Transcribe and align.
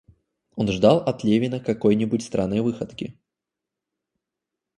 Он 0.55 0.67
ждал 0.69 0.97
от 0.97 1.23
Левина 1.23 1.59
какой-нибудь 1.59 2.23
странной 2.23 2.61
выходки. 2.61 3.19